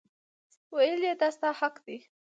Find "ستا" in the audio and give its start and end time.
1.35-1.49